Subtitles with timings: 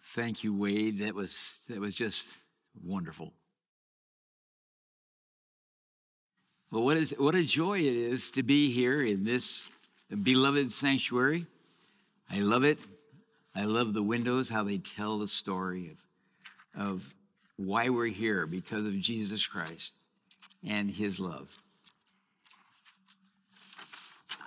[0.00, 0.98] Thank you, Wade.
[1.00, 2.28] That was that was just
[2.84, 3.32] wonderful.
[6.72, 9.68] Well, what is what a joy it is to be here in this
[10.22, 11.46] beloved sanctuary.
[12.30, 12.78] I love it.
[13.54, 15.96] I love the windows, how they tell the story
[16.76, 17.14] of, of
[17.56, 19.92] why we're here because of Jesus Christ
[20.66, 21.56] and his love.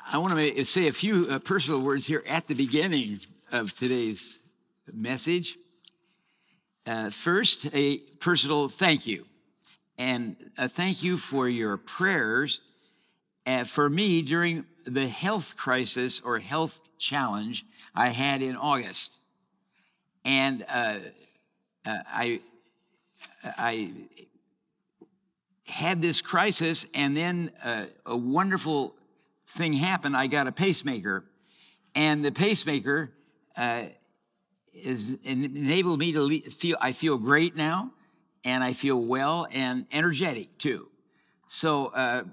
[0.09, 3.20] I want to say a few uh, personal words here at the beginning
[3.51, 4.39] of today's
[4.92, 5.58] message.
[6.86, 9.26] Uh, first, a personal thank you.
[9.98, 12.62] And a thank you for your prayers
[13.46, 17.66] uh, for me during the health crisis or health challenge
[17.96, 19.18] I had in August.
[20.26, 21.00] And uh,
[21.86, 22.42] uh, I,
[23.44, 23.92] I
[25.68, 28.95] had this crisis, and then uh, a wonderful
[29.48, 30.18] thing happened.
[30.18, 31.23] I got a pacemaker,
[31.95, 33.12] and the pacemaker
[34.76, 36.78] uh, is enabled me to feel.
[36.81, 37.92] I feel great now,
[38.44, 40.89] and I feel well and energetic too.
[41.47, 42.23] So, uh,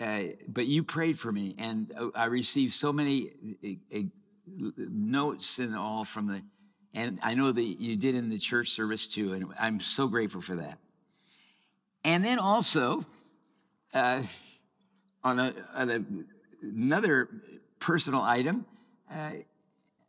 [0.00, 3.30] uh, but you prayed for me, and uh, I received so many
[3.64, 4.02] uh, uh,
[4.76, 6.42] notes and all from the,
[6.94, 10.40] and I know that you did in the church service too, and I'm so grateful
[10.40, 10.78] for that.
[12.04, 13.04] And then also,
[13.92, 14.22] uh,
[15.24, 16.04] on, a, on a,
[16.62, 17.28] another
[17.80, 18.64] personal item,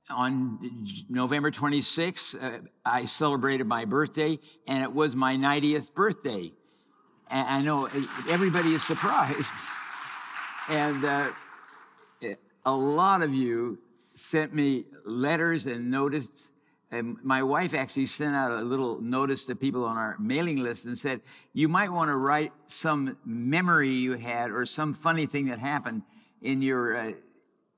[0.10, 6.52] on November 26th, uh, I celebrated my birthday, and it was my 90th birthday.
[7.30, 7.90] And I know
[8.30, 9.52] everybody is surprised.
[10.70, 11.30] and uh,
[12.66, 13.80] a lot of you
[14.14, 16.52] sent me letters and notice.
[16.90, 20.86] And my wife actually sent out a little notice to people on our mailing list
[20.86, 21.22] and said,
[21.54, 26.04] You might want to write some memory you had or some funny thing that happened
[26.42, 26.96] in your.
[26.96, 27.12] Uh,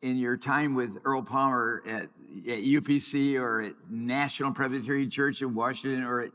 [0.01, 5.53] in your time with Earl Palmer at, at UPC or at National Presbyterian Church in
[5.53, 6.31] Washington or at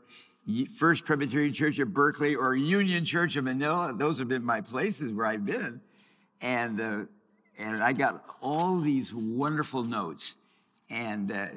[0.77, 5.11] First Presbyterian Church of Berkeley or Union Church of Manila, those have been my places
[5.11, 5.81] where I've been.
[6.41, 6.99] And, uh,
[7.57, 10.35] and I got all these wonderful notes.
[10.91, 11.47] And, uh,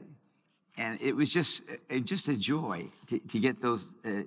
[0.79, 4.23] and it was just, uh, just a joy to, to get those uh,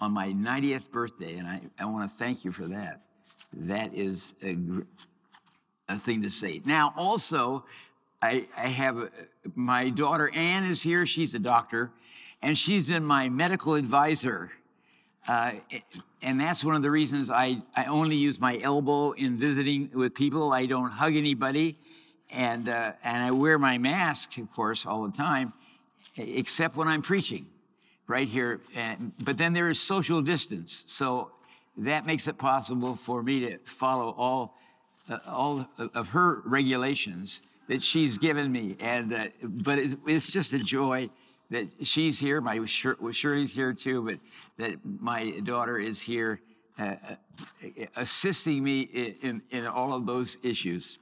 [0.00, 1.36] on my 90th birthday.
[1.36, 3.02] And I, I want to thank you for that.
[3.52, 4.56] That is a,
[5.92, 6.62] a thing to say.
[6.64, 7.64] Now, also,
[8.20, 9.10] I, I have a,
[9.54, 11.06] my daughter Anne is here.
[11.06, 11.90] She's a doctor,
[12.40, 14.50] and she's been my medical advisor.
[15.28, 15.52] Uh,
[16.22, 20.14] and that's one of the reasons I, I only use my elbow in visiting with
[20.14, 20.52] people.
[20.52, 21.76] I don't hug anybody,
[22.30, 25.52] and uh, and I wear my mask, of course, all the time,
[26.16, 27.46] except when I'm preaching,
[28.08, 28.60] right here.
[28.74, 31.30] And, but then there is social distance, so
[31.76, 34.56] that makes it possible for me to follow all
[35.08, 38.76] uh, all of her regulations that she's given me.
[38.80, 41.10] And uh, but it, it's just a joy
[41.50, 42.40] that she's here.
[42.40, 44.18] My Shirley's here too, but
[44.58, 46.40] that my daughter is here
[46.78, 50.98] uh, uh assisting me in, in, in, all of those issues.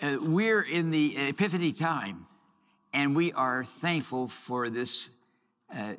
[0.00, 2.24] Uh, we're in the Epiphany time,
[2.94, 5.10] and we are thankful for this
[5.74, 5.94] uh,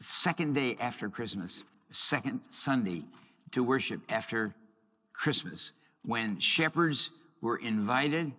[0.00, 3.04] second day after Christmas, second Sunday
[3.52, 4.54] to worship after
[5.12, 5.72] Christmas
[6.04, 8.32] when shepherds were invited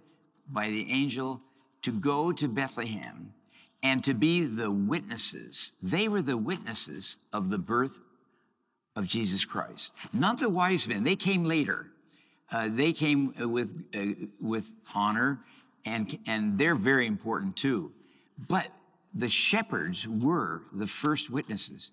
[0.49, 1.41] by the angel
[1.81, 3.33] to go to Bethlehem
[3.83, 5.73] and to be the witnesses.
[5.81, 8.01] They were the witnesses of the birth
[8.95, 11.03] of Jesus Christ, not the wise men.
[11.03, 11.87] They came later.
[12.51, 15.39] Uh, they came with, uh, with honor,
[15.85, 17.91] and, and they're very important too.
[18.47, 18.67] But
[19.13, 21.91] the shepherds were the first witnesses.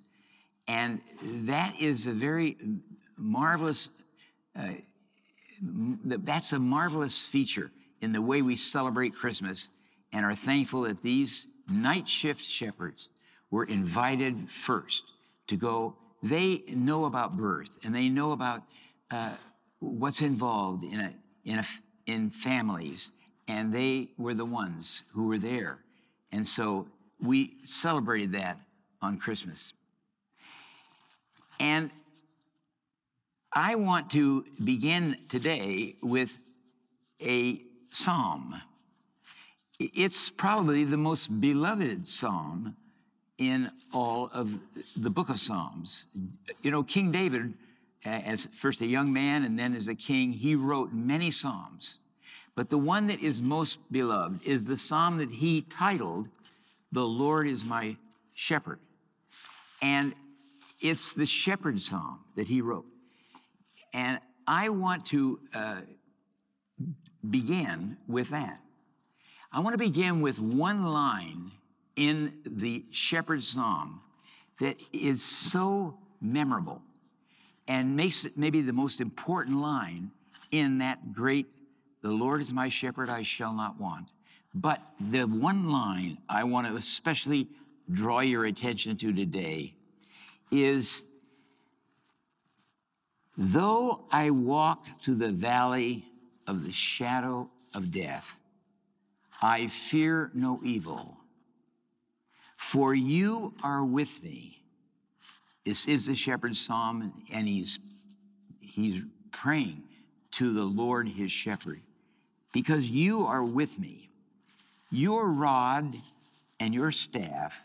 [0.66, 2.56] And that is a very
[3.16, 3.90] marvelous,
[4.58, 4.72] uh,
[5.60, 7.70] that's a marvelous feature
[8.00, 9.70] in the way we celebrate Christmas
[10.12, 13.08] and are thankful that these night shift shepherds
[13.50, 15.04] were invited first
[15.46, 15.96] to go.
[16.22, 18.62] They know about birth and they know about
[19.10, 19.32] uh,
[19.80, 21.12] what's involved in, a,
[21.44, 21.64] in, a,
[22.06, 23.10] in families,
[23.48, 25.78] and they were the ones who were there.
[26.32, 26.86] And so
[27.20, 28.58] we celebrated that
[29.00, 29.72] on Christmas.
[31.60, 31.90] And
[33.56, 36.40] I want to begin today with
[37.20, 38.60] a psalm.
[39.78, 42.74] It's probably the most beloved psalm
[43.38, 44.58] in all of
[44.96, 46.06] the book of Psalms.
[46.62, 47.54] You know, King David,
[48.04, 52.00] as first a young man and then as a king, he wrote many psalms.
[52.56, 56.28] But the one that is most beloved is the psalm that he titled,
[56.90, 57.98] The Lord is My
[58.34, 58.80] Shepherd.
[59.80, 60.12] And
[60.80, 62.86] it's the shepherd psalm that he wrote.
[63.94, 65.80] And I want to uh,
[67.30, 68.60] begin with that.
[69.52, 71.52] I want to begin with one line
[71.94, 74.00] in the Shepherd's Psalm
[74.58, 76.82] that is so memorable
[77.68, 80.10] and makes it maybe the most important line
[80.50, 81.46] in that great,
[82.02, 84.12] The Lord is my shepherd, I shall not want.
[84.54, 87.48] But the one line I want to especially
[87.90, 89.74] draw your attention to today
[90.50, 91.04] is
[93.36, 96.04] Though I walk through the valley
[96.46, 98.36] of the shadow of death,
[99.42, 101.16] I fear no evil,
[102.56, 104.62] for you are with me.
[105.64, 107.78] This is the shepherd's psalm, and he's,
[108.60, 109.82] he's praying
[110.32, 111.80] to the Lord his shepherd
[112.52, 114.10] because you are with me.
[114.90, 115.96] Your rod
[116.60, 117.60] and your staff,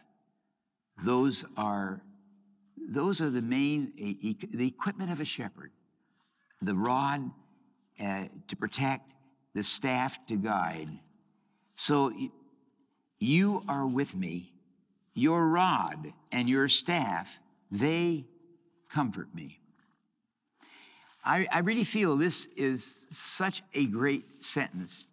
[1.04, 2.01] those are
[2.88, 3.94] those are the main
[4.54, 5.72] the equipment of a shepherd.
[6.62, 7.31] The rod
[8.00, 9.14] uh, to protect
[9.54, 10.90] the staff to guide.
[11.76, 12.12] So
[13.20, 14.54] you are with me.
[15.14, 17.40] Your rod and your staff
[17.72, 18.26] they
[18.90, 19.60] comfort me.
[21.24, 25.08] I, I really feel this is such a great sentence.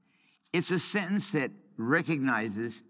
[0.53, 2.85] It's a sentence that recognizes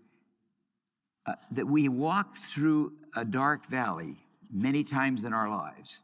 [1.26, 4.17] uh, that we walk through a dark valley
[4.52, 5.98] many times in our lives.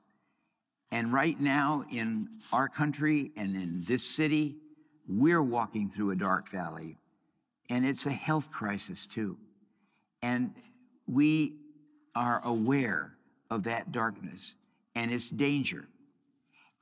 [0.91, 4.56] And right now in our country and in this city,
[5.09, 6.99] we're walking through a dark valley.
[7.71, 9.39] And it's a health crisis too.
[10.21, 10.55] And
[11.06, 11.56] we
[12.15, 13.15] are aware
[13.50, 14.56] of that darkness
[14.95, 15.88] and its danger.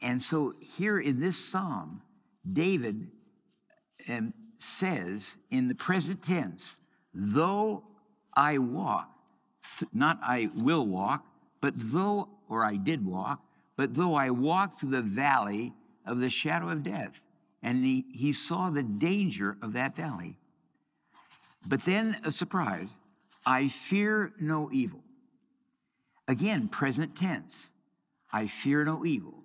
[0.03, 2.03] And so here in this psalm,
[2.51, 3.09] David
[4.09, 6.81] um, says in the present tense,
[7.15, 7.85] though
[8.35, 9.11] I walk,
[9.93, 11.25] not I will walk,
[11.61, 13.43] but though, or I did walk,
[13.77, 15.73] but though I walked through the valley
[16.07, 17.23] of the shadow of death,
[17.62, 20.37] and he, he saw the danger of that valley.
[21.67, 22.89] But then a surprise
[23.45, 25.01] I fear no evil.
[26.29, 27.73] Again, present tense.
[28.33, 29.43] I fear no evil,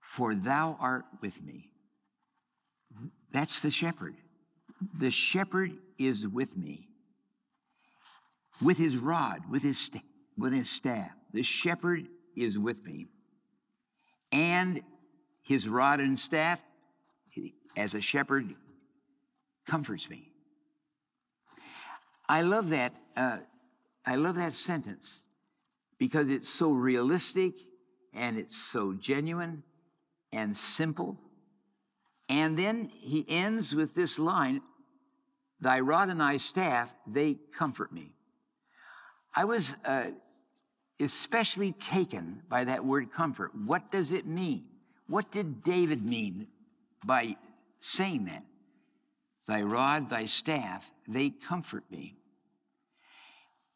[0.00, 1.70] for thou art with me.
[3.30, 4.16] That's the shepherd.
[4.98, 6.88] The shepherd is with me.
[8.60, 10.02] With his rod, with his staff
[10.36, 11.10] with his staff.
[11.32, 13.06] The shepherd is with me.
[14.32, 14.82] And
[15.42, 16.62] his rod and staff,
[17.76, 18.54] as a shepherd,
[19.66, 20.30] comforts me.
[22.28, 22.98] I love that.
[23.16, 23.38] Uh,
[24.06, 25.22] I love that sentence
[25.98, 27.56] because it's so realistic
[28.12, 29.62] and it's so genuine
[30.32, 31.18] and simple.
[32.28, 34.62] And then he ends with this line
[35.60, 38.12] Thy rod and thy staff, they comfort me.
[39.34, 40.08] I was uh,
[41.00, 43.54] especially taken by that word comfort.
[43.54, 44.64] What does it mean?
[45.08, 46.46] What did David mean
[47.04, 47.36] by
[47.80, 48.44] saying that?
[49.46, 52.14] Thy rod, thy staff, they comfort me.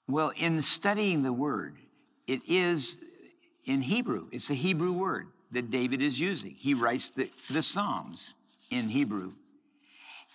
[0.07, 1.77] Well, in studying the word,
[2.27, 2.99] it is
[3.67, 6.55] in Hebrew, it's a Hebrew word that David is using.
[6.57, 8.35] He writes the, the Psalms
[8.71, 9.33] in Hebrew.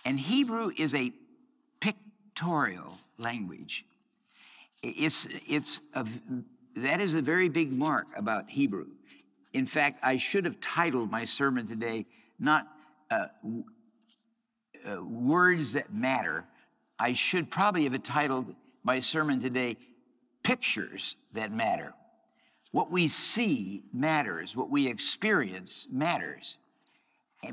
[0.04, 1.12] And Hebrew is a
[1.80, 3.84] pictorial language.
[4.82, 6.06] It's, it's a
[6.76, 8.86] that is a very big mark about Hebrew.
[9.52, 12.06] In fact, I should have titled my sermon today
[12.38, 12.66] not
[13.10, 13.26] uh,
[14.86, 16.44] uh, Words That Matter.
[16.98, 19.76] I should probably have titled my sermon today
[20.42, 21.94] Pictures That Matter.
[22.72, 26.56] What we see matters, what we experience matters,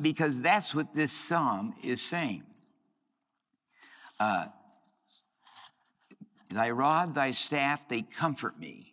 [0.02, 2.44] because that's what this psalm is saying.
[4.20, 4.46] Uh,
[6.50, 8.91] thy rod, thy staff, they comfort me.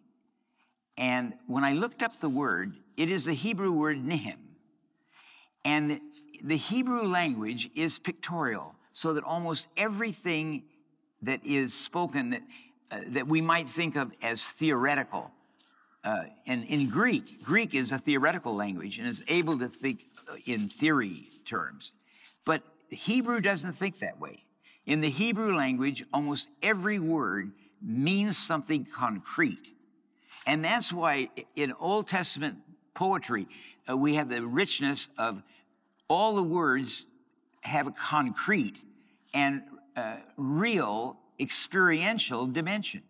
[0.98, 4.36] And when I looked up the word, it is the Hebrew word nihem.
[5.64, 6.00] And
[6.42, 10.64] the Hebrew language is pictorial, so that almost everything
[11.22, 12.42] that is spoken that,
[12.90, 15.30] uh, that we might think of as theoretical,
[16.02, 20.04] uh, and in Greek, Greek is a theoretical language and is able to think
[20.46, 21.92] in theory terms.
[22.44, 24.44] But Hebrew doesn't think that way.
[24.84, 29.74] In the Hebrew language, almost every word means something concrete.
[30.48, 32.56] And that's why in Old Testament
[32.94, 33.46] poetry,
[33.88, 35.42] uh, we have the richness of
[36.08, 37.04] all the words
[37.60, 38.82] have a concrete
[39.34, 39.62] and
[39.94, 43.02] uh, real experiential dimension.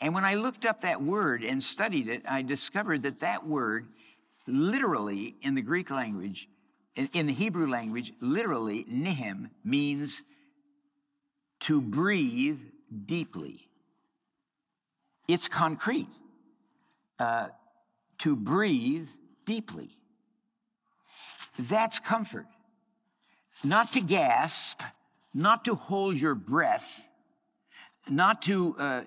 [0.00, 3.86] And when I looked up that word and studied it, I discovered that that word,
[4.48, 6.48] literally in the Greek language,
[6.96, 10.24] in, the Hebrew language, literally, nihem means
[11.60, 12.58] to breathe
[13.06, 13.67] deeply.
[15.28, 16.08] It's concrete.
[17.18, 17.48] Uh,
[18.18, 19.08] to breathe
[19.46, 19.90] deeply.
[21.58, 22.46] That's comfort.
[23.64, 24.80] not to gasp,
[25.34, 27.08] not to hold your breath,
[28.08, 29.02] not to uh,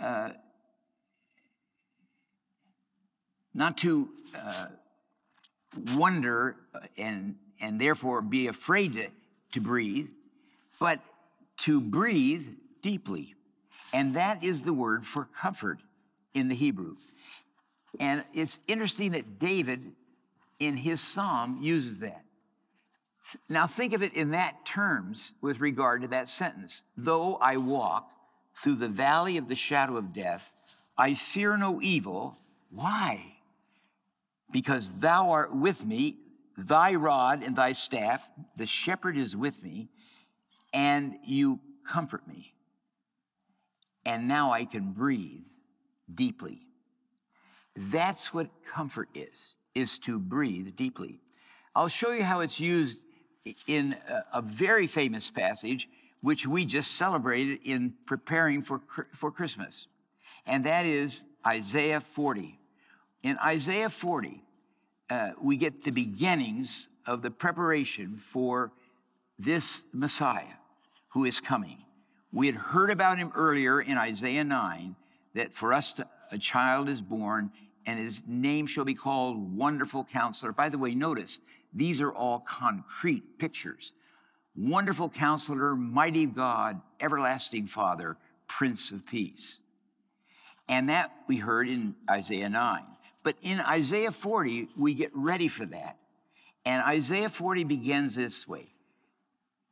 [0.00, 0.30] uh,
[3.54, 4.66] not to uh,
[5.96, 6.56] wonder
[6.96, 9.06] and and therefore be afraid to,
[9.52, 10.08] to breathe,
[10.78, 10.98] but
[11.58, 12.46] to breathe
[12.80, 13.34] deeply.
[13.92, 15.80] And that is the word for comfort
[16.34, 16.96] in the Hebrew.
[18.00, 19.92] And it's interesting that David,
[20.58, 22.24] in his psalm, uses that.
[23.48, 26.84] Now, think of it in that terms with regard to that sentence.
[26.96, 28.10] Though I walk
[28.56, 30.52] through the valley of the shadow of death,
[30.96, 32.36] I fear no evil.
[32.70, 33.36] Why?
[34.50, 36.16] Because thou art with me,
[36.56, 39.88] thy rod and thy staff, the shepherd is with me,
[40.72, 42.51] and you comfort me.
[44.04, 45.46] And now I can breathe
[46.12, 46.66] deeply.
[47.76, 51.20] That's what comfort is, is to breathe deeply.
[51.74, 53.00] I'll show you how it's used
[53.66, 55.88] in a, a very famous passage,
[56.20, 58.80] which we just celebrated in preparing for,
[59.12, 59.88] for Christmas.
[60.46, 62.58] And that is Isaiah 40.
[63.22, 64.42] In Isaiah 40,
[65.10, 68.72] uh, we get the beginnings of the preparation for
[69.38, 70.58] this Messiah
[71.08, 71.78] who is coming.
[72.32, 74.96] We had heard about him earlier in Isaiah 9
[75.34, 77.52] that for us to, a child is born
[77.84, 80.52] and his name shall be called Wonderful Counselor.
[80.52, 81.40] By the way, notice
[81.72, 83.92] these are all concrete pictures.
[84.56, 89.58] Wonderful Counselor, Mighty God, Everlasting Father, Prince of Peace.
[90.68, 92.82] And that we heard in Isaiah 9.
[93.22, 95.98] But in Isaiah 40, we get ready for that.
[96.64, 98.68] And Isaiah 40 begins this way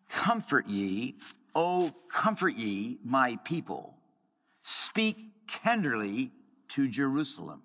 [0.08, 1.16] Comfort ye,
[1.54, 3.94] O comfort ye, my people.
[4.62, 6.30] Speak tenderly
[6.68, 7.62] to Jerusalem.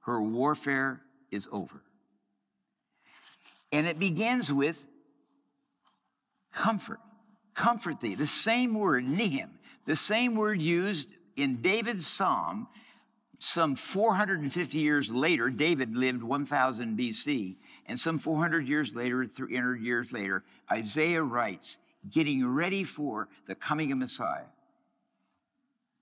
[0.00, 1.82] Her warfare is over.
[3.70, 4.88] And it begins with
[6.52, 7.00] comfort.
[7.54, 8.14] Comfort thee.
[8.14, 9.50] The same word, nihim,
[9.86, 12.68] the same word used in David's psalm
[13.38, 15.50] some 450 years later.
[15.50, 17.56] David lived 1000 BC.
[17.86, 21.78] And some 400 years later, 300 years later, Isaiah writes,
[22.08, 24.44] getting ready for the coming of Messiah.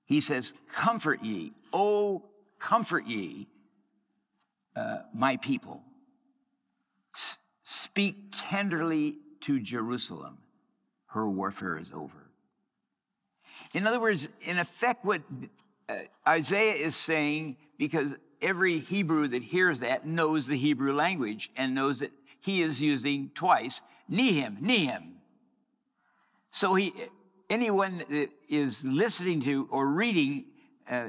[0.05, 2.25] He says, Comfort ye, oh,
[2.59, 3.47] comfort ye,
[4.75, 5.83] uh, my people.
[7.15, 10.39] S- speak tenderly to Jerusalem.
[11.07, 12.31] Her warfare is over.
[13.73, 15.23] In other words, in effect, what
[15.89, 15.95] uh,
[16.27, 22.01] Isaiah is saying, because every Hebrew that hears that knows the Hebrew language and knows
[22.01, 25.20] that he is using twice, Nehim, Nehim.
[26.51, 26.93] So he,
[27.49, 30.47] anyone that is listening to or reading
[30.89, 31.09] uh,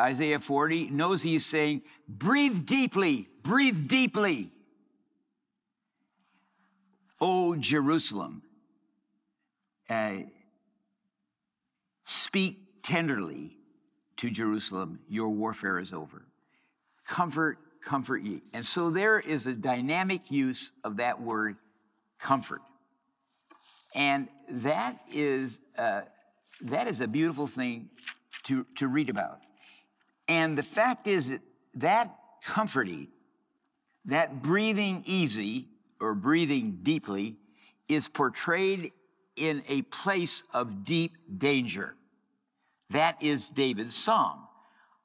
[0.00, 4.52] Isaiah 40 knows he's saying, breathe deeply, breathe deeply.
[7.20, 8.42] O Jerusalem,
[9.90, 10.18] uh,
[12.04, 13.56] speak tenderly
[14.18, 16.26] to Jerusalem, your warfare is over.
[17.04, 18.42] Comfort, comfort ye.
[18.52, 21.56] And so there is a dynamic use of that word
[22.18, 22.62] comfort.
[23.94, 26.02] And that is, uh,
[26.62, 27.90] that is a beautiful thing
[28.44, 29.40] to, to read about.
[30.26, 31.40] And the fact is that
[31.74, 33.08] that comforting,
[34.06, 35.68] that breathing easy
[36.00, 37.36] or breathing deeply
[37.88, 38.92] is portrayed
[39.36, 41.94] in a place of deep danger.
[42.90, 44.40] That is David's psalm.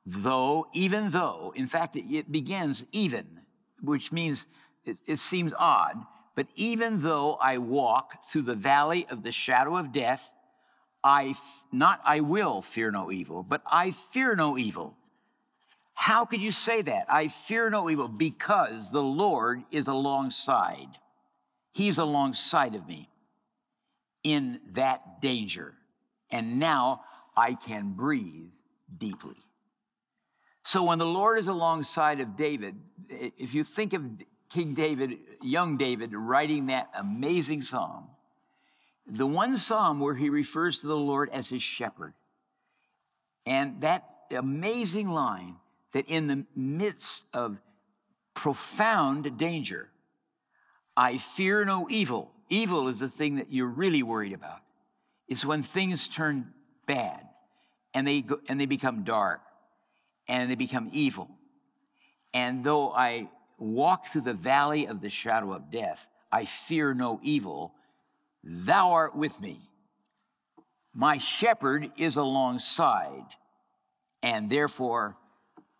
[0.05, 3.39] Though, even though, in fact, it, it begins even,
[3.81, 4.47] which means
[4.85, 5.95] it, it seems odd,
[6.35, 10.33] but even though I walk through the valley of the shadow of death,
[11.03, 11.35] I,
[11.71, 14.95] not I will fear no evil, but I fear no evil
[15.93, 17.05] how could you say that?
[17.09, 20.97] I fear no evil because the Lord is alongside.
[21.71, 23.09] He's alongside of me
[24.23, 25.75] in that danger.
[26.29, 27.01] And now
[27.37, 28.53] I can breathe
[28.95, 29.37] deeply.
[30.63, 32.75] So when the Lord is alongside of David,
[33.09, 34.03] if you think of
[34.53, 38.05] King David, young David, writing that amazing psalm,
[39.07, 42.13] the one psalm where he refers to the Lord as his shepherd,
[43.47, 45.55] and that amazing line,
[45.93, 47.57] that in the midst of
[48.35, 49.89] profound danger,
[50.95, 52.31] I fear no evil.
[52.47, 54.59] Evil is the thing that you're really worried about.
[55.27, 56.53] It's when things turn
[56.85, 57.27] bad
[57.95, 59.41] and they, go, and they become dark
[60.27, 61.27] and they become evil.
[62.35, 63.29] And though I
[63.63, 67.73] walk through the valley of the shadow of death, I fear no evil.
[68.43, 69.59] Thou art with me.
[70.93, 73.25] My shepherd is alongside,
[74.21, 75.17] and therefore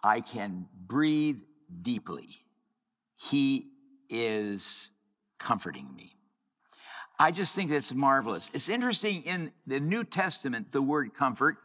[0.04, 1.42] I can breathe
[1.82, 2.30] deeply.
[3.16, 3.68] He
[4.10, 4.92] is
[5.38, 6.16] comforting me.
[7.20, 8.50] I just think that's marvelous.
[8.54, 11.58] It's interesting in the New Testament, the word comfort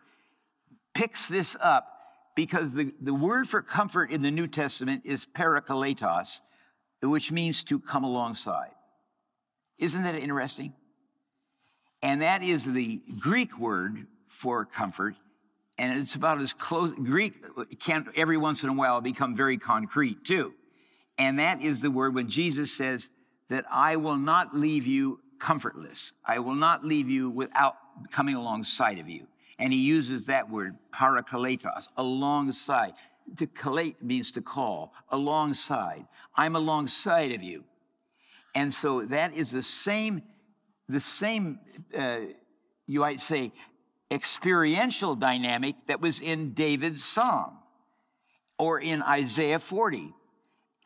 [0.95, 1.98] picks this up
[2.39, 6.41] because the, the word for comfort in the New Testament is parakletos,
[7.03, 8.71] which means to come alongside.
[9.77, 10.73] Isn't that interesting?
[12.01, 15.17] And that is the Greek word for comfort.
[15.79, 17.43] And it's about as close, Greek
[17.81, 20.55] can every once in a while become very concrete too.
[21.19, 23.11] And that is the word when Jesus says
[23.49, 26.13] that I will not leave you comfortless.
[26.25, 27.75] I will not leave you without
[28.13, 29.27] coming alongside of you.
[29.59, 32.95] And he uses that word, parakletos, alongside.
[33.37, 36.07] To collate means to call, alongside.
[36.37, 37.65] I'm alongside of you.
[38.55, 40.23] And so that is the same,
[40.89, 41.59] the same,
[41.97, 42.21] uh,
[42.87, 43.53] you might say,
[44.11, 47.59] experiential dynamic that was in David's psalm
[48.59, 50.15] or in Isaiah 40.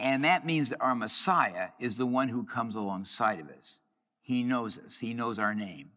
[0.00, 3.83] And that means that our Messiah is the one who comes alongside of us.
[4.21, 5.91] He knows us, He knows our name.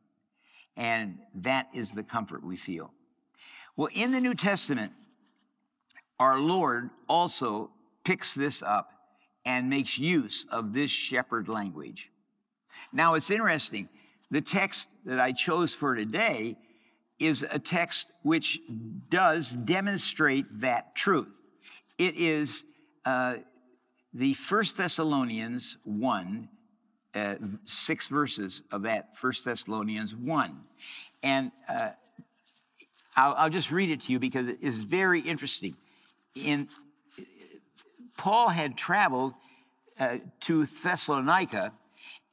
[0.77, 2.91] And that is the comfort we feel.
[3.75, 4.91] Well, in the New Testament,
[6.20, 7.72] our Lord also
[8.03, 8.91] picks this up
[9.46, 12.10] and makes use of this shepherd language.
[12.94, 13.89] Now, it's interesting.
[14.32, 16.58] The text that I chose for today
[17.20, 18.60] is a text which
[19.10, 21.46] does demonstrate that truth.
[21.98, 22.65] It is
[23.05, 23.36] uh,
[24.13, 26.50] the First Thessalonians 1,
[27.15, 30.55] uh, six verses of that First Thessalonians 1.
[31.24, 31.89] And uh,
[33.15, 35.77] I'll, I'll, just read it to you because it is very interesting.
[36.36, 36.67] In,
[38.17, 39.34] Paul had traveled
[40.00, 41.72] uh, to Thessalonica,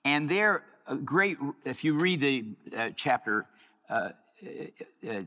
[0.04, 2.44] and there, a great, if you read the
[2.76, 3.46] uh, chapter,
[3.88, 4.10] uh,
[5.08, 5.22] uh,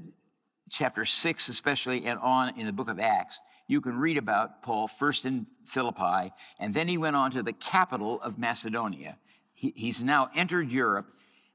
[0.69, 4.87] chapter 6 especially, and on in the book of Acts, you can read about Paul
[4.87, 9.17] first in Philippi, and then he went on to the capital of Macedonia,
[9.55, 11.07] he, he's now entered Europe.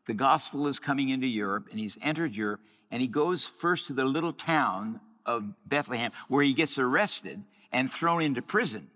[0.06, 2.60] The gospel is coming into Europe, and he's entered Europe,
[2.90, 7.88] and he goes first to the little town of Bethlehem, where he gets arrested and
[7.88, 8.88] thrown into prison.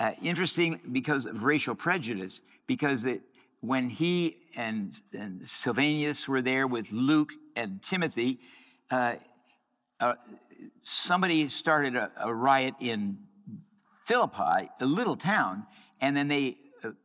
[0.00, 3.20] Uh, interesting because of racial prejudice, because it,
[3.60, 8.40] when he and, and Silvanus were there with Luke and Timothy,
[8.90, 9.14] uh,
[10.00, 10.14] uh,
[10.80, 13.18] somebody started a, a, riot in
[14.04, 15.66] Philippi, a little town,
[16.00, 16.56] and then they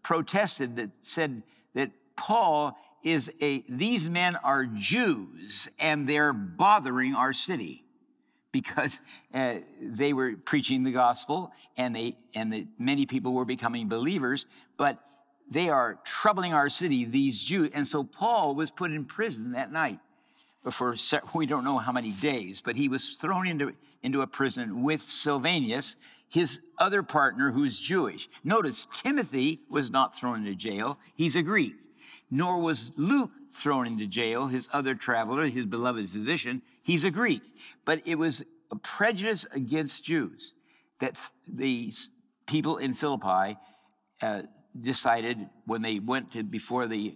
[0.04, 7.34] protested that said that Paul is a, these men are Jews and they're bothering our
[7.34, 7.84] city
[8.52, 9.02] because
[9.34, 14.48] uh, they were preaching the gospel and they, and the, many people were becoming believers,
[14.78, 15.00] but
[15.50, 17.70] they are troubling our city, these Jews.
[17.74, 20.00] And so Paul was put in prison that night
[20.72, 20.96] for
[21.34, 25.02] we don't know how many days, but he was thrown into, into a prison with
[25.02, 25.96] Silvanus,
[26.30, 28.30] his other partner who's Jewish.
[28.44, 31.76] Notice Timothy was not thrown into jail, he's a Greek.
[32.30, 37.42] Nor was Luke thrown into jail, his other traveler, his beloved physician, he's a Greek.
[37.86, 40.54] But it was a prejudice against Jews
[41.00, 42.10] that these
[42.46, 43.58] people in Philippi
[44.22, 44.42] uh,
[44.80, 47.16] decided when they went to before the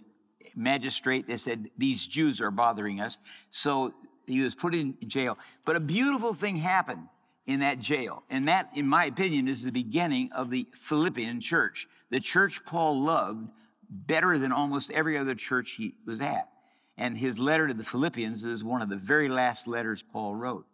[0.54, 3.18] magistrate, they said, These Jews are bothering us.
[3.50, 3.92] So
[4.26, 5.38] he was put in jail.
[5.64, 7.08] But a beautiful thing happened
[7.46, 8.22] in that jail.
[8.30, 13.00] And that, in my opinion, is the beginning of the Philippian church, the church Paul
[13.00, 13.48] loved
[13.88, 16.48] better than almost every other church he was at.
[16.96, 20.66] And his letter to the Philippians is one of the very last letters Paul wrote.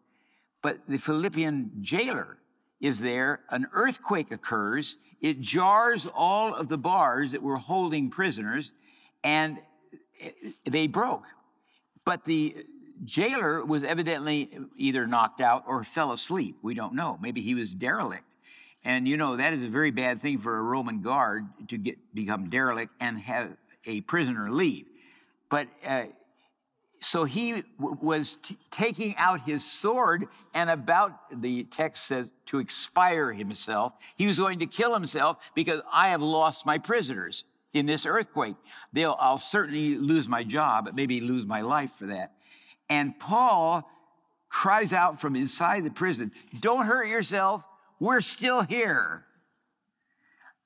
[0.63, 2.39] But the Philippian jailer
[2.81, 8.73] is there, an earthquake occurs, it jars all of the bars that were holding prisoners,
[9.25, 9.59] and
[10.65, 11.25] they broke.
[12.05, 12.67] But the
[13.05, 16.57] jailer was evidently either knocked out or fell asleep.
[16.63, 17.19] We don't know.
[17.21, 18.25] Maybe he was derelict.
[18.85, 21.97] And you know, that is a very bad thing for a Roman guard to get
[22.15, 24.87] become derelict and have a prisoner leave.
[25.49, 26.05] But uh,
[27.01, 32.59] so he w- was t- taking out his sword and about, the text says, to
[32.59, 33.93] expire himself.
[34.17, 38.57] He was going to kill himself because I have lost my prisoners in this earthquake.
[38.93, 42.33] They'll, I'll certainly lose my job, maybe lose my life for that.
[42.89, 43.89] And Paul
[44.49, 47.65] cries out from inside the prison, Don't hurt yourself.
[48.01, 49.25] We're still here.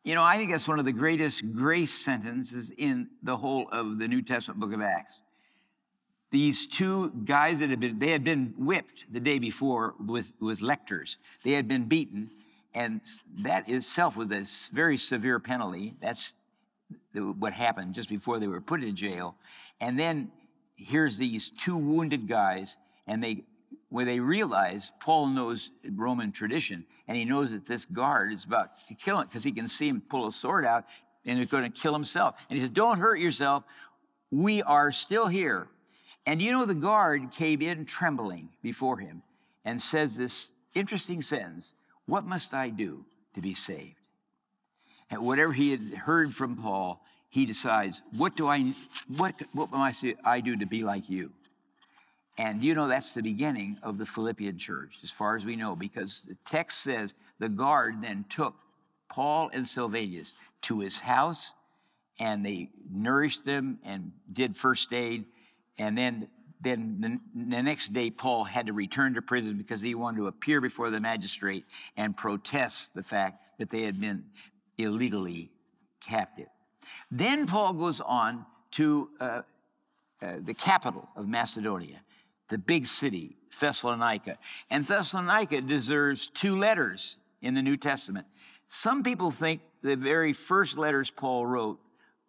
[0.04, 3.98] You know, I think that's one of the greatest grace sentences in the whole of
[3.98, 5.22] the New Testament book of Acts.
[6.30, 10.60] These two guys that had been, they had been whipped the day before with, with
[10.60, 11.18] lictors.
[11.44, 12.30] They had been beaten,
[12.74, 13.00] and
[13.40, 15.94] that itself was a very severe penalty.
[16.00, 16.34] That's
[17.12, 19.36] what happened just before they were put in jail.
[19.80, 20.32] And then
[20.76, 23.44] here's these two wounded guys, and they
[23.88, 28.86] where they realize Paul knows Roman tradition, and he knows that this guard is about
[28.88, 30.86] to kill him because he can see him pull a sword out
[31.24, 32.36] and he's going to kill himself.
[32.48, 33.64] And he says, Don't hurt yourself.
[34.30, 35.68] We are still here.
[36.24, 39.22] And you know, the guard came in trembling before him
[39.64, 41.74] and says this interesting sentence
[42.06, 43.04] What must I do
[43.34, 43.96] to be saved?
[45.10, 48.74] And whatever he had heard from Paul, he decides, What do I,
[49.16, 51.32] what, what must I do to be like you?
[52.36, 55.74] And you know, that's the beginning of the Philippian church, as far as we know,
[55.74, 58.54] because the text says the guard then took
[59.10, 61.54] Paul and Silvanus to his house
[62.20, 65.24] and they nourished them and did first aid.
[65.78, 66.28] And then,
[66.60, 67.18] then the,
[67.54, 70.90] the next day, Paul had to return to prison because he wanted to appear before
[70.90, 71.64] the magistrate
[71.96, 74.24] and protest the fact that they had been
[74.76, 75.50] illegally
[76.02, 76.48] captive.
[77.10, 79.42] Then Paul goes on to uh,
[80.20, 82.00] uh, the capital of Macedonia,
[82.48, 84.38] the big city, Thessalonica.
[84.70, 88.26] And Thessalonica deserves two letters in the New Testament.
[88.68, 91.78] Some people think the very first letters Paul wrote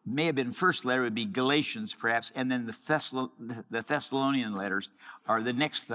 [0.06, 3.30] may have been first letter would be Galatians, perhaps, and then the,
[3.70, 4.92] the Thessalonian letters
[5.28, 5.90] are the next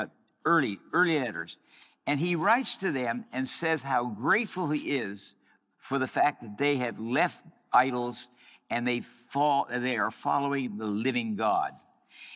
[0.44, 1.59] early early letters.
[2.07, 5.37] And he writes to them and says how grateful he is
[5.77, 8.31] for the fact that they have left idols
[8.70, 11.72] and they fall they are following the living God.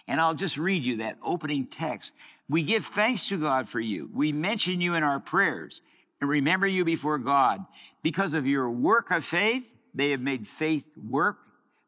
[0.09, 2.13] And I'll just read you that opening text.
[2.49, 4.11] We give thanks to God for you.
[4.13, 5.81] We mention you in our prayers
[6.21, 7.65] and remember you before God.
[8.03, 11.39] Because of your work of faith, they have made faith work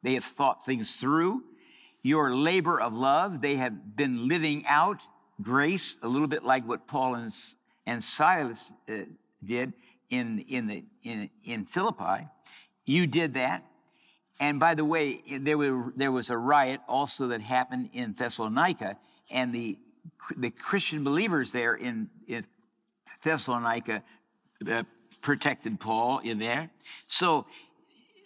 [0.05, 1.43] they have thought things through.
[2.03, 5.01] Your labor of love, they have been living out
[5.43, 7.33] grace, a little bit like what Paul and,
[7.87, 8.93] and Silas uh,
[9.43, 9.73] did
[10.11, 12.29] in, in, the, in, in Philippi.
[12.85, 13.65] You did that.
[14.41, 18.97] And by the way, there, were, there was a riot also that happened in Thessalonica,
[19.31, 19.79] and the,
[20.37, 22.45] the Christian believers there in, in
[23.23, 24.03] Thessalonica
[24.69, 24.83] uh,
[25.21, 26.71] protected Paul in there.
[27.07, 27.47] So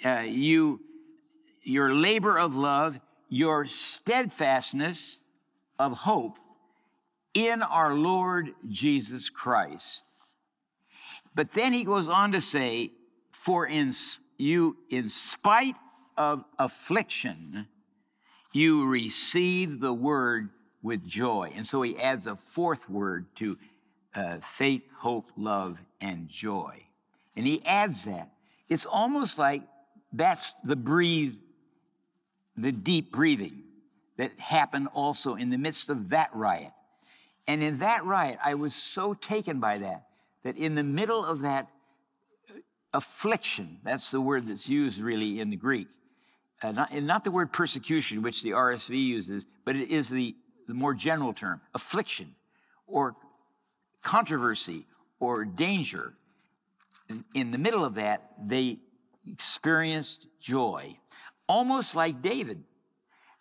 [0.05, 0.81] uh, you
[1.69, 5.21] your labor of love, your steadfastness
[5.79, 6.39] of hope
[7.35, 10.05] in our Lord Jesus Christ.
[11.35, 12.93] But then he goes on to say,
[13.33, 13.93] For in
[14.39, 15.77] you, in spite
[16.19, 17.67] of affliction,
[18.53, 20.51] you receive the word
[20.83, 21.53] with joy.
[21.57, 23.57] And so he adds a fourth word to
[24.15, 26.83] uh, faith, hope, love, and joy.
[27.37, 28.31] And he adds that.
[28.69, 29.63] It's almost like
[30.13, 31.35] that's the breathe
[32.59, 33.63] the deep breathing
[34.17, 36.73] that happened also in the midst of that riot.
[37.47, 40.07] And in that riot, I was so taken by that,
[40.43, 41.69] that in the middle of that
[42.93, 45.89] affliction, that's the word that's used really in the Greek,
[46.63, 50.35] uh, not, and not the word persecution, which the RSV uses, but it is the,
[50.67, 52.35] the more general term, affliction
[52.87, 53.15] or
[54.03, 54.87] controversy
[55.21, 56.15] or danger.
[57.09, 58.79] In, in the middle of that, they
[59.27, 60.97] experienced joy
[61.49, 62.63] almost like David.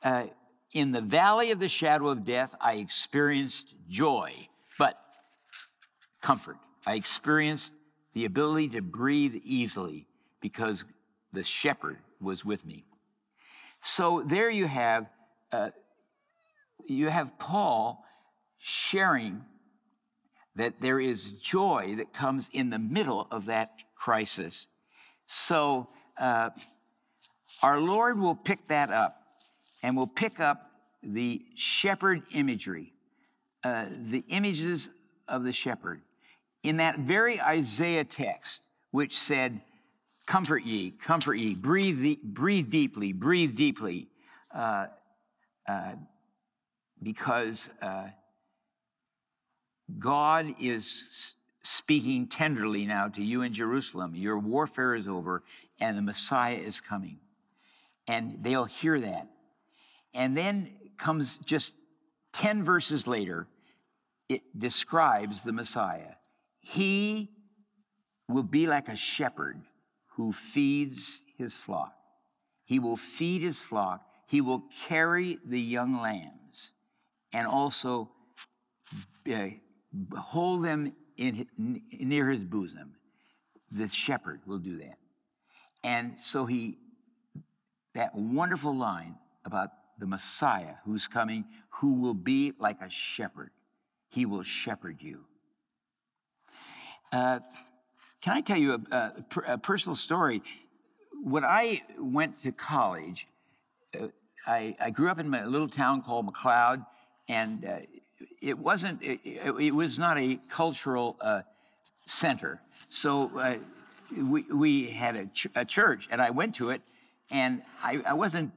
[0.01, 0.27] Uh,
[0.71, 4.33] in the valley of the shadow of death, I experienced joy,
[4.79, 4.99] but
[6.21, 6.57] comfort.
[6.85, 7.73] I experienced
[8.13, 10.07] the ability to breathe easily
[10.39, 10.85] because
[11.33, 12.85] the shepherd was with me.
[13.81, 15.09] So there you have,
[15.51, 15.69] uh,
[16.85, 18.03] you have Paul
[18.57, 19.43] sharing
[20.55, 24.67] that there is joy that comes in the middle of that crisis.
[25.27, 26.49] So, uh,
[27.61, 29.21] our Lord will pick that up
[29.83, 30.71] and will pick up
[31.03, 32.93] the shepherd imagery,
[33.63, 34.89] uh, the images
[35.27, 36.01] of the shepherd.
[36.63, 39.61] In that very Isaiah text, which said,
[40.27, 44.07] Comfort ye, comfort ye, breathe, breathe deeply, breathe deeply,
[44.53, 44.85] uh,
[45.67, 45.93] uh,
[47.01, 48.09] because uh,
[49.97, 54.13] God is speaking tenderly now to you in Jerusalem.
[54.13, 55.41] Your warfare is over,
[55.79, 57.17] and the Messiah is coming
[58.07, 59.27] and they'll hear that.
[60.13, 61.75] And then comes just
[62.33, 63.47] 10 verses later,
[64.29, 66.15] it describes the Messiah.
[66.59, 67.29] He
[68.27, 69.61] will be like a shepherd
[70.17, 71.93] who feeds his flock.
[72.65, 74.01] He will feed his flock.
[74.25, 76.73] He will carry the young lambs
[77.31, 78.09] and also
[79.31, 79.47] uh,
[80.17, 82.95] hold them in, near his bosom.
[83.71, 84.97] The shepherd will do that.
[85.83, 86.79] And so he
[87.93, 93.51] that wonderful line about the Messiah who's coming, who will be like a shepherd.
[94.09, 95.25] He will shepherd you.
[97.11, 97.39] Uh,
[98.27, 99.13] can I tell you a, a,
[99.53, 100.41] a, personal story?
[101.23, 103.25] When I went to college,
[103.97, 104.07] uh,
[104.45, 106.85] I, I, grew up in a little town called McCloud,
[107.29, 107.77] and uh,
[108.41, 111.43] it wasn't, it, it, was not a cultural uh,
[112.05, 112.59] center.
[112.89, 113.55] So uh,
[114.13, 116.81] we, we had a, ch- a church, and I went to it,
[117.31, 118.51] and I, I wasn't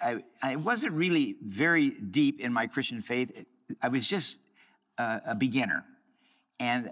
[0.00, 3.30] I, I wasn't really very deep in my Christian faith.
[3.82, 4.38] I was just
[4.96, 5.84] uh, a beginner.
[6.58, 6.90] And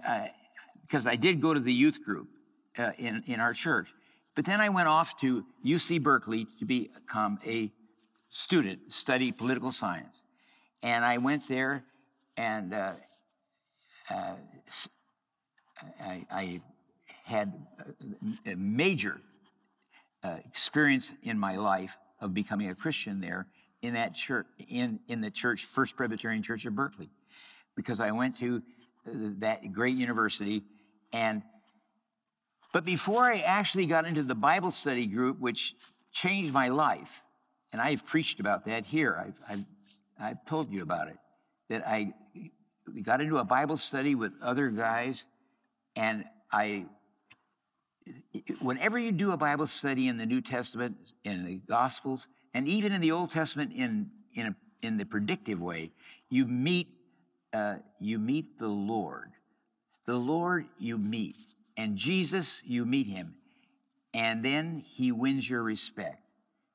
[0.91, 2.27] because I did go to the youth group
[2.77, 3.93] uh, in, in our church.
[4.35, 7.71] But then I went off to UC Berkeley to become a
[8.27, 10.23] student, study political science.
[10.83, 11.85] And I went there
[12.35, 12.91] and uh,
[14.09, 14.33] uh,
[16.01, 16.61] I, I,
[17.23, 17.53] had
[18.45, 19.21] a major
[20.23, 23.47] uh, experience in my life of becoming a Christian there
[23.81, 27.09] in that church, in, in the church, First Presbyterian Church of Berkeley,
[27.75, 28.61] because I went to
[29.07, 30.63] uh, that great university
[31.13, 31.43] and
[32.71, 35.75] but before I actually got into the Bible study group, which
[36.13, 37.23] changed my life,
[37.71, 39.65] and I've preached about that here, I've, I've,
[40.19, 41.17] I've told you about it,
[41.69, 42.13] that I
[43.01, 45.25] got into a Bible study with other guys,
[45.95, 46.85] and I,
[48.61, 52.93] whenever you do a Bible study in the New Testament, in the Gospels, and even
[52.93, 55.91] in the Old Testament in, in, a, in the predictive way,
[56.29, 56.87] you meet,
[57.53, 59.31] uh, you meet the Lord.
[60.05, 61.37] The Lord you meet
[61.77, 63.35] and Jesus, you meet him,
[64.13, 66.21] and then he wins your respect.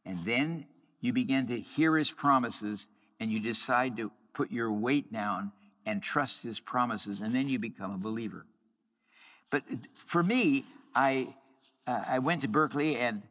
[0.04, 0.66] And then
[1.00, 2.88] you begin to hear his promises,
[3.20, 5.52] and you decide to put your weight down
[5.84, 8.46] and trust his promises, and then you become a believer.
[9.50, 9.62] But
[9.94, 11.34] for me, I,
[11.86, 13.22] uh, I went to Berkeley and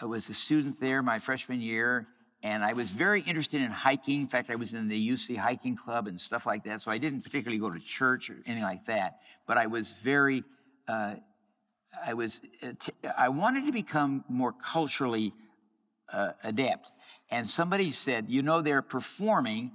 [0.00, 2.06] I was a student there my freshman year,
[2.42, 4.22] and I was very interested in hiking.
[4.22, 6.80] In fact, I was in the UC hiking club and stuff like that.
[6.80, 10.44] So I didn't particularly go to church or anything like that, but I was very
[10.86, 11.16] uh,
[12.04, 12.72] I was, uh,
[13.16, 15.32] I wanted to become more culturally
[16.12, 16.92] uh, adept.
[17.30, 19.72] And somebody said, you know, they're performing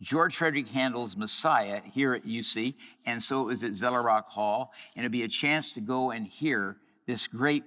[0.00, 2.74] George Frederick Handel's Messiah here at UC.
[3.04, 4.72] And so it was at Zellerbach Hall.
[4.94, 6.76] And it'd be a chance to go and hear
[7.06, 7.64] this great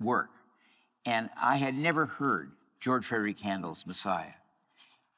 [0.00, 0.30] work.
[1.04, 4.34] And I had never heard George Frederick Handel's Messiah.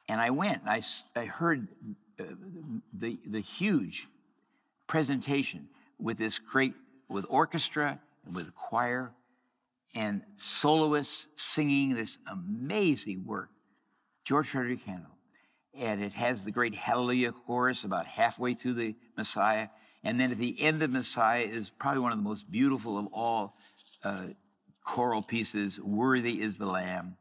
[0.09, 0.83] And I went, I,
[1.15, 1.69] I heard
[2.19, 2.25] uh,
[2.93, 4.09] the, the huge
[4.87, 5.69] presentation
[5.99, 6.75] with this great
[7.09, 9.13] with orchestra and with choir
[9.95, 13.51] and soloists singing this amazing work,
[14.25, 15.11] George Frederick Handel.
[15.75, 19.69] And it has the great Hallelujah chorus about halfway through the Messiah.
[20.05, 23.07] And then at the end of Messiah is probably one of the most beautiful of
[23.13, 23.57] all
[24.03, 24.27] uh,
[24.85, 27.17] choral pieces, Worthy is the Lamb,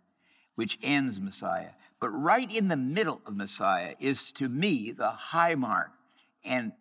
[0.58, 1.70] which ends Messiah.
[2.00, 5.92] But right in the middle of Messiah is to me the high mark
[6.44, 6.72] and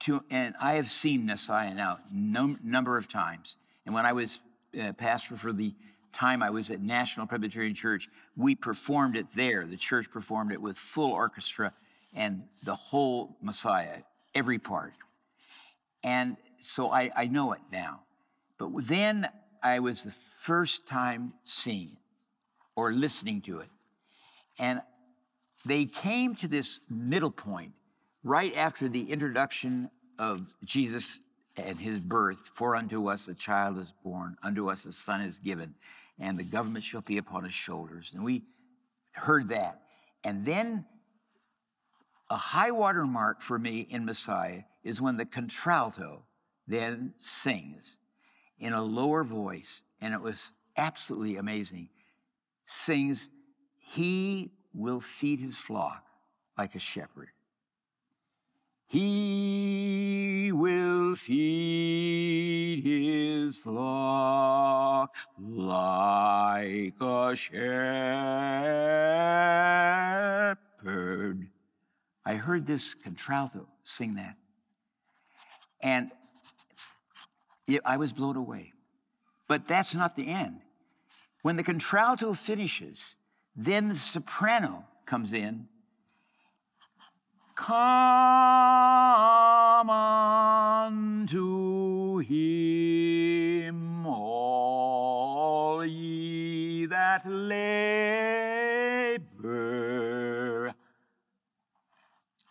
[0.00, 3.56] to, and I have seen Messiah now no number of times.
[3.86, 4.40] And when I was
[4.78, 5.74] uh, pastor for the
[6.12, 9.64] time I was at National Presbyterian Church, we performed it there.
[9.64, 11.72] The church performed it with full orchestra
[12.14, 14.02] and the whole Messiah,
[14.34, 14.92] every part.
[16.04, 18.00] And so I, I know it now.
[18.58, 19.30] But then
[19.62, 22.01] I was the first time seeing it
[22.76, 23.68] or listening to it.
[24.58, 24.80] And
[25.64, 27.72] they came to this middle point
[28.24, 31.20] right after the introduction of Jesus
[31.56, 35.38] and his birth, for unto us a child is born, unto us a son is
[35.38, 35.74] given,
[36.18, 38.12] and the government shall be upon his shoulders.
[38.14, 38.42] And we
[39.12, 39.82] heard that.
[40.24, 40.86] And then
[42.30, 46.24] a high water mark for me in Messiah is when the contralto
[46.66, 48.00] then sings
[48.58, 51.88] in a lower voice, and it was absolutely amazing.
[52.72, 53.28] Sings,
[53.76, 56.06] He will feed his flock
[56.56, 57.28] like a shepherd.
[58.86, 67.58] He will feed his flock like a shepherd.
[72.24, 74.36] I heard this contralto sing that.
[75.82, 76.10] And
[77.84, 78.72] I was blown away.
[79.46, 80.62] But that's not the end.
[81.42, 83.16] When the contralto finishes,
[83.54, 85.68] then the soprano comes in
[87.54, 87.80] Come
[91.10, 97.92] unto him, all ye that labor.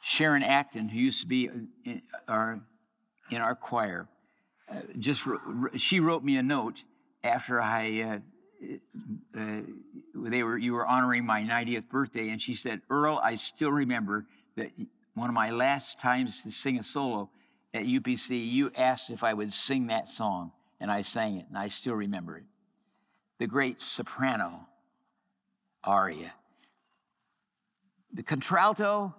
[0.01, 1.49] Sharon Acton, who used to be
[1.84, 2.62] in our,
[3.30, 4.08] in our choir,
[4.69, 5.27] uh, just
[5.77, 6.84] she wrote me a note
[7.23, 8.21] after I
[9.38, 9.62] uh,
[10.13, 14.26] they were you were honoring my 90th birthday, and she said, "Earl, I still remember
[14.56, 14.71] that
[15.13, 17.30] one of my last times to sing a solo
[17.74, 21.58] at UPC, you asked if I would sing that song, and I sang it, and
[21.58, 22.43] I still remember it.
[23.39, 24.67] The great soprano
[25.84, 26.34] aria.
[28.13, 29.15] The contralto,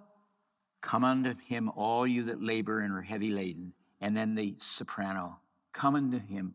[0.81, 3.73] come unto him, all you that labor and are heavy laden.
[3.99, 5.39] And then the soprano,
[5.71, 6.53] come unto him,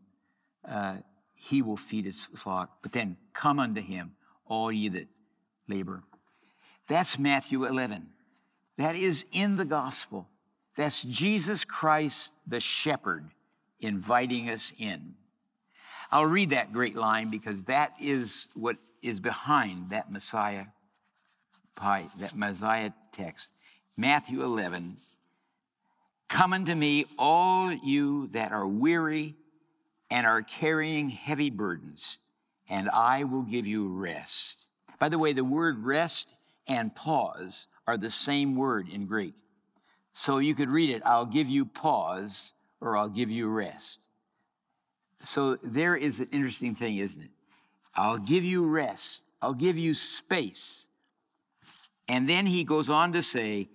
[0.67, 0.97] uh,
[1.41, 2.79] he will feed his flock.
[2.81, 4.11] But then, come unto him,
[4.45, 5.07] all ye that
[5.69, 6.03] labor.
[6.89, 8.07] That's Matthew 11.
[8.77, 10.27] That is in the gospel.
[10.75, 13.29] That's Jesus Christ, the shepherd,
[13.79, 15.15] inviting us in.
[16.11, 20.65] I'll read that great line because that is what is behind that Messiah
[21.75, 23.49] pie, that Messiah text.
[23.95, 24.97] Matthew 11.
[26.27, 29.35] Come unto me, all you that are weary
[30.09, 32.19] and are carrying heavy burdens,
[32.69, 34.65] and I will give you rest.
[34.99, 36.35] By the way, the word rest
[36.67, 39.35] and pause are the same word in Greek.
[40.13, 44.05] So you could read it, I'll give you pause or I'll give you rest.
[45.21, 47.31] So there is an interesting thing, isn't it?
[47.95, 49.23] I'll give you rest.
[49.41, 50.87] I'll give you space.
[52.07, 53.69] And then he goes on to say,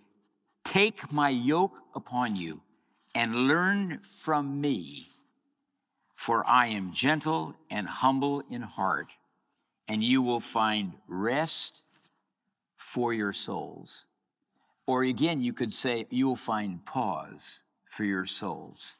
[0.64, 2.62] Take my yoke upon you
[3.14, 5.08] and learn from me,
[6.14, 9.08] for I am gentle and humble in heart,
[9.88, 11.82] and you will find rest
[12.76, 14.06] for your souls.
[14.86, 18.96] Or again, you could say, You will find pause for your souls.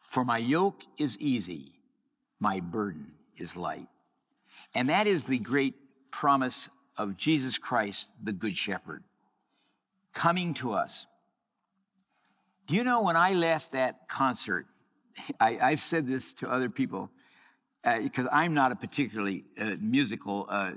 [0.00, 1.72] For my yoke is easy,
[2.40, 3.88] my burden is light.
[4.74, 5.74] And that is the great
[6.10, 9.04] promise of Jesus Christ, the Good Shepherd,
[10.12, 11.06] coming to us.
[12.66, 14.66] Do you know when I left that concert?
[15.40, 17.10] I, have said this to other people
[17.82, 20.72] because uh, I'm not a particularly uh, musical, uh,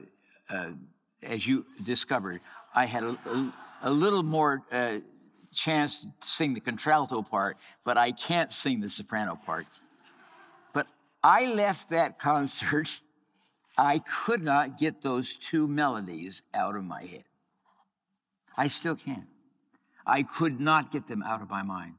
[0.49, 0.69] uh
[1.23, 2.41] as you discovered.
[2.73, 4.97] I had a, a, a little more uh,
[5.53, 9.67] chance to sing the contralto part, but I can't sing the soprano part.
[10.73, 10.87] But
[11.23, 13.01] I left that concert,
[13.77, 17.23] I could not get those two melodies out of my head.
[18.57, 19.27] I still can't.
[20.05, 21.95] I could not get them out of my mind.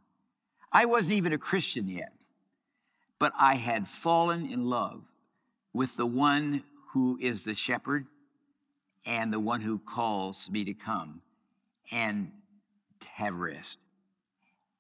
[0.70, 2.12] I wasn't even a Christian yet,
[3.22, 5.00] but I had fallen in love
[5.72, 8.08] with the one who is the shepherd
[9.06, 11.22] and the one who calls me to come
[11.92, 12.32] and
[13.06, 13.78] have rest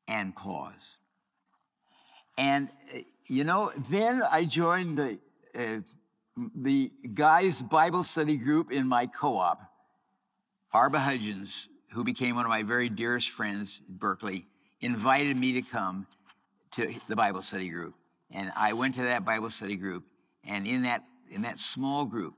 [0.08, 0.98] and pause.
[2.36, 5.18] And, uh, you know, then I joined the,
[5.56, 5.82] uh,
[6.56, 9.72] the guys' Bible study group in my co op.
[10.72, 14.46] Arba Hudgens, who became one of my very dearest friends at Berkeley,
[14.80, 16.08] invited me to come
[16.72, 17.94] to the Bible study group.
[18.32, 20.04] And I went to that Bible study group,
[20.44, 22.34] and in that, in that small group,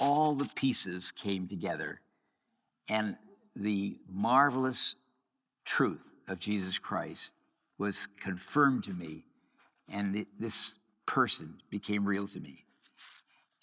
[0.00, 2.00] all the pieces came together.
[2.88, 3.16] And
[3.54, 4.96] the marvelous
[5.64, 7.34] truth of Jesus Christ
[7.76, 9.24] was confirmed to me,
[9.88, 12.64] and this person became real to me.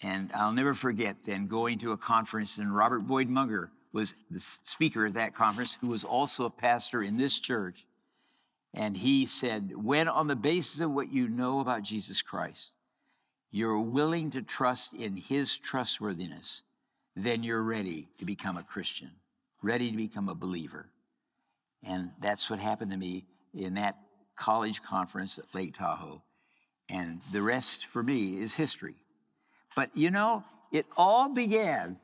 [0.02, 4.40] And I'll never forget then going to a conference, and Robert Boyd Munger was the
[4.40, 7.85] speaker at that conference, who was also a pastor in this church.
[8.76, 12.72] And he said, When on the basis of what you know about Jesus Christ,
[13.50, 16.62] you're willing to trust in his trustworthiness,
[17.16, 19.10] then you're ready to become a Christian,
[19.62, 20.86] ready to become a believer.
[21.82, 23.96] And that's what happened to me in that
[24.36, 26.22] college conference at Lake Tahoe.
[26.90, 28.96] And the rest for me is history.
[29.74, 31.98] But you know, it all began,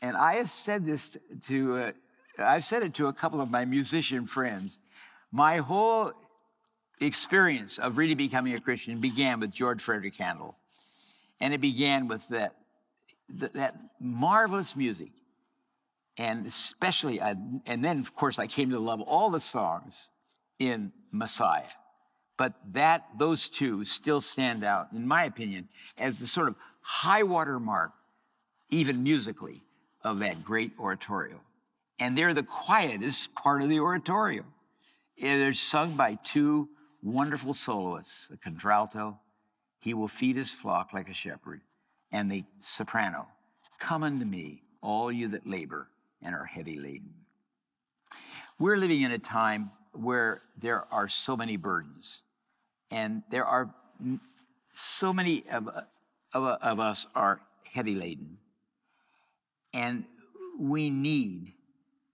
[0.00, 1.18] and I have said this
[1.48, 1.92] to, uh,
[2.38, 4.78] I've said it to a couple of my musician friends.
[5.30, 6.12] My whole
[7.00, 10.56] experience of really becoming a Christian began with George Frederick Handel.
[11.40, 12.56] And it began with that,
[13.28, 15.10] that marvelous music
[16.18, 17.36] and especially, I,
[17.66, 20.10] and then of course I came to love all the songs
[20.58, 21.62] in Messiah.
[22.36, 27.22] But that, those two still stand out, in my opinion, as the sort of high
[27.22, 27.92] water mark,
[28.70, 29.62] even musically,
[30.02, 31.40] of that great oratorio.
[31.98, 34.44] And they're the quietest part of the oratorio.
[35.20, 36.68] They're sung by two
[37.02, 39.18] wonderful soloists, a contralto,
[39.80, 41.60] he will feed his flock like a shepherd,
[42.10, 43.28] and the soprano,
[43.78, 45.88] come unto me, all you that labor
[46.22, 47.14] and are heavy laden.
[48.58, 52.24] We're living in a time where there are so many burdens,
[52.90, 53.72] and there are
[54.72, 55.68] so many of,
[56.32, 57.40] of, of us are
[57.72, 58.38] heavy laden,
[59.72, 60.04] and
[60.58, 61.52] we need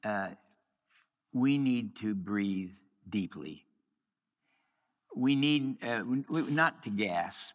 [0.05, 0.29] uh,
[1.33, 2.74] we need to breathe
[3.09, 3.65] deeply.
[5.15, 7.55] We need uh, not to gasp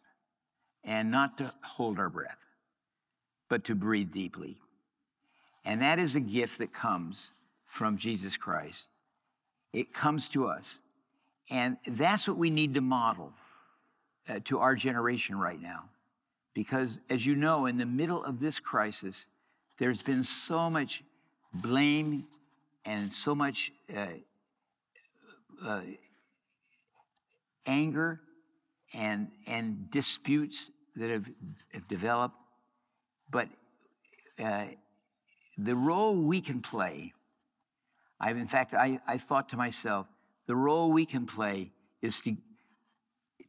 [0.84, 2.38] and not to hold our breath,
[3.50, 4.58] but to breathe deeply.
[5.66, 7.32] And that is a gift that comes
[7.66, 8.88] from Jesus Christ.
[9.74, 10.82] It comes to us.
[11.50, 13.34] And that's what we need to model
[14.28, 15.86] uh, to our generation right now.
[16.54, 19.28] Because, as you know, in the middle of this crisis,
[19.78, 21.04] there's been so much
[21.54, 22.26] blame
[22.86, 24.08] and so much uh,
[25.66, 25.82] uh,
[27.66, 28.22] anger
[28.93, 31.30] and, and disputes that have,
[31.74, 32.36] have developed.
[33.30, 33.47] But
[34.43, 34.66] uh,
[35.57, 37.14] the role we can play,
[38.20, 40.07] I've in fact, I, I thought to myself,
[40.47, 42.36] the role we can play is to,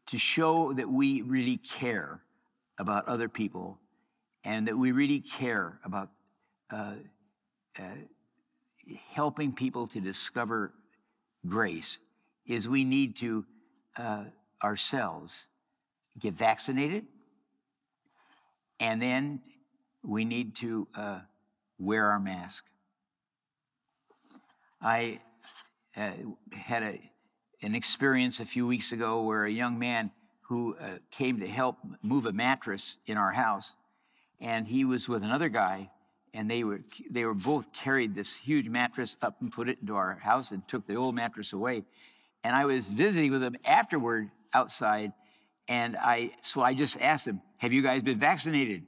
[0.06, 2.20] to show that we really care
[2.78, 3.78] about other people
[4.44, 6.10] and that we really care about
[6.72, 6.94] uh,
[7.78, 7.82] uh,
[9.12, 10.72] helping people to discover
[11.46, 11.98] grace
[12.46, 13.44] is we need to
[13.96, 14.24] uh,
[14.62, 15.48] ourselves
[16.18, 17.06] get vaccinated
[18.80, 19.40] and then
[20.02, 21.20] we need to uh,
[21.78, 22.64] wear our mask.
[24.80, 25.20] I
[25.96, 26.12] uh,
[26.52, 27.12] had a,
[27.62, 30.10] an experience a few weeks ago where a young man
[30.48, 33.76] who uh, came to help move a mattress in our house,
[34.40, 35.90] and he was with another guy,
[36.34, 39.96] and they were they were both carried this huge mattress up and put it into
[39.96, 41.84] our house and took the old mattress away.
[42.44, 45.12] And I was visiting with them afterward outside,
[45.68, 48.84] and I so I just asked them "Have you guys been vaccinated?"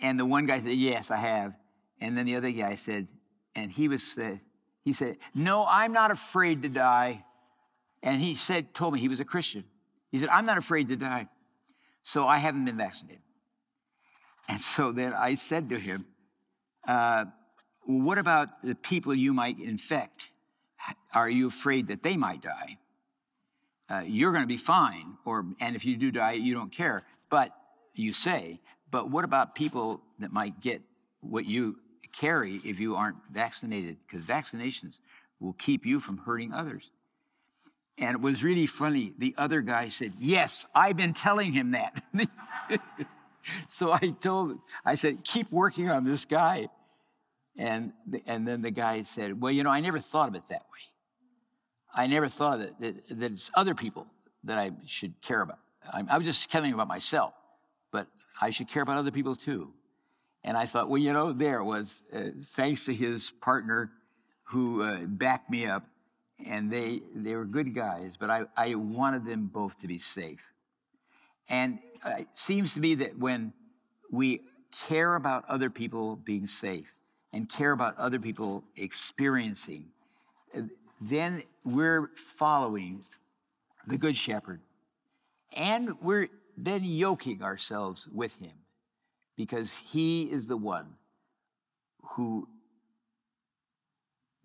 [0.00, 1.54] And the one guy said, "Yes, I have."
[2.00, 3.08] And then the other guy said,
[3.54, 4.36] and he was uh,
[4.82, 7.24] he said, "No, I'm not afraid to die."
[8.04, 9.64] And he said, told me he was a Christian.
[10.12, 11.26] He said, I'm not afraid to die.
[12.02, 13.22] So I haven't been vaccinated.
[14.46, 16.04] And so then I said to him,
[16.86, 17.26] uh,
[17.84, 20.30] What about the people you might infect?
[21.14, 22.78] Are you afraid that they might die?
[23.88, 27.02] Uh, you're going to be fine, or and if you do die, you don't care.
[27.28, 27.54] But
[27.94, 28.60] you say,
[28.90, 30.82] but what about people that might get
[31.20, 31.76] what you
[32.12, 33.96] carry if you aren't vaccinated?
[34.06, 35.00] Because vaccinations
[35.40, 36.90] will keep you from hurting others.
[37.98, 39.12] And it was really funny.
[39.18, 42.02] The other guy said, Yes, I've been telling him that.
[43.68, 46.68] so I told, I said, Keep working on this guy.
[47.56, 47.92] And,
[48.26, 50.80] and then the guy said, Well, you know, I never thought of it that way.
[51.94, 54.06] I never thought that, that, that it's other people
[54.44, 55.60] that I should care about.
[55.92, 57.34] I, I was just telling about myself,
[57.92, 58.08] but
[58.40, 59.72] I should care about other people too.
[60.42, 63.92] And I thought, well, you know, there was, uh, thanks to his partner
[64.44, 65.86] who uh, backed me up,
[66.44, 70.52] and they, they were good guys, but I, I wanted them both to be safe.
[71.48, 73.52] And it seems to me that when
[74.10, 74.42] we
[74.88, 76.92] care about other people being safe
[77.34, 79.86] and care about other people experiencing,
[81.00, 83.04] then we're following
[83.88, 84.60] the Good Shepherd.
[85.52, 88.52] And we're then yoking ourselves with him
[89.36, 90.94] because he is the one
[92.12, 92.48] who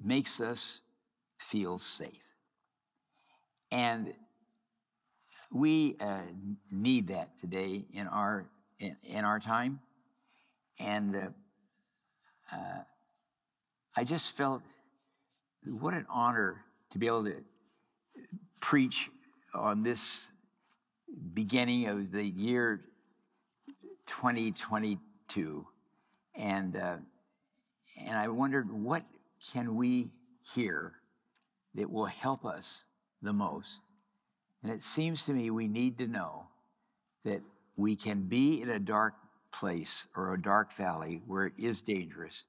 [0.04, 0.82] makes us
[1.38, 2.34] feel safe.
[3.72, 4.16] And
[5.52, 6.22] we uh,
[6.72, 8.48] need that today in our
[8.80, 9.80] in, in our time.
[10.80, 11.20] And uh,
[12.52, 12.82] uh,
[13.96, 14.62] I just felt
[15.66, 17.44] what an honor to be able to
[18.60, 19.10] preach
[19.54, 20.32] on this
[21.34, 22.82] beginning of the year
[24.06, 25.66] 2022.
[26.36, 26.96] And, uh,
[28.00, 29.04] and I wondered, what
[29.52, 30.12] can we
[30.54, 30.94] hear
[31.76, 32.86] that will help us
[33.22, 33.82] the most.
[34.64, 36.48] And it seems to me we need to know
[37.24, 37.42] that
[37.76, 39.14] we can be in a dark
[39.52, 42.46] place or a dark valley where it is dangerous.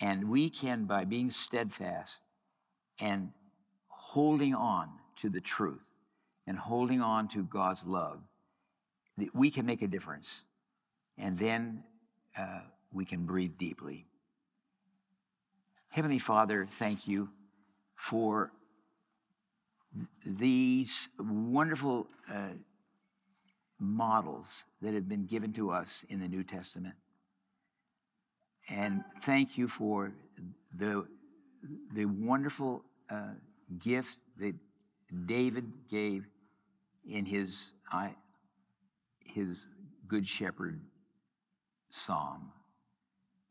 [0.00, 2.22] And we can, by being steadfast
[3.00, 3.30] and
[3.88, 5.94] holding on to the truth
[6.46, 8.20] and holding on to God's love,
[9.32, 10.44] we can make a difference.
[11.16, 11.84] And then
[12.36, 12.60] uh,
[12.92, 14.06] we can breathe deeply.
[15.88, 17.28] Heavenly Father, thank you
[17.94, 18.50] for
[20.26, 22.54] these wonderful uh,
[23.78, 26.94] models that have been given to us in the New Testament.
[28.68, 30.12] And thank you for
[30.74, 31.06] the,
[31.92, 33.34] the wonderful uh,
[33.78, 34.54] gift that
[35.26, 36.26] David gave
[37.08, 38.08] in his, uh,
[39.24, 39.68] his
[40.08, 40.80] Good Shepherd
[41.90, 42.52] psalm.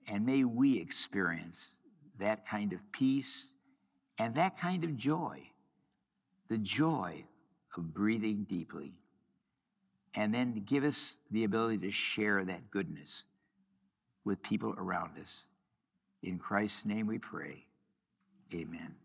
[0.08, 1.78] And may we experience
[2.20, 3.54] that kind of peace
[4.18, 5.42] and that kind of joy,
[6.50, 7.24] the joy
[7.78, 8.94] of breathing deeply,
[10.16, 13.26] and then give us the ability to share that goodness
[14.24, 15.48] with people around us.
[16.22, 17.66] In Christ's name we pray.
[18.54, 18.96] Amen.